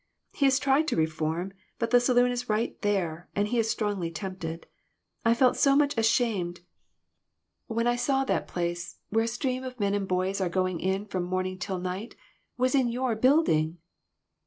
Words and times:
He 0.33 0.45
has 0.45 0.57
tried 0.57 0.87
to 0.87 0.95
reform, 0.95 1.53
but 1.77 1.91
the 1.91 1.99
saloon 1.99 2.31
is 2.31 2.49
right 2.49 2.75
there, 2.81 3.29
and 3.35 3.49
he 3.49 3.59
is 3.59 3.69
strongly 3.69 4.09
tempted. 4.09 4.65
I 5.23 5.35
felt 5.35 5.57
so 5.57 5.75
much 5.75 5.95
ashamed 5.95 6.61
when 7.67 7.85
I 7.85 7.97
saw 7.97 8.23
that 8.23 8.47
the 8.47 8.51
place 8.51 8.97
where 9.09 9.23
a 9.25 9.27
FANATICISM. 9.27 9.41
329 9.41 9.61
stream 9.61 9.63
of 9.63 9.79
men 9.79 9.93
and 9.93 10.07
boys 10.07 10.41
are 10.41 10.49
going 10.49 10.79
in 10.79 11.05
from 11.05 11.21
morn 11.25 11.45
ing 11.45 11.59
till 11.59 11.77
night, 11.77 12.15
was 12.57 12.73
in 12.73 12.87
your 12.89 13.15
building!" 13.15 13.77